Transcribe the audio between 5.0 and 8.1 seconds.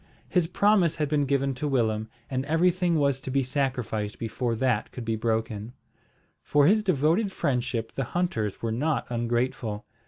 be broken. For his devoted friendship the